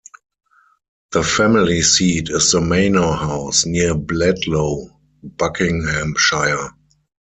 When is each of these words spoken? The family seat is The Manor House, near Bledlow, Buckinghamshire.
The 1.11 1.21
family 1.21 1.83
seat 1.83 2.29
is 2.31 2.53
The 2.53 2.59
Manor 2.59 3.11
House, 3.11 3.67
near 3.67 3.93
Bledlow, 3.93 4.87
Buckinghamshire. 5.21 6.71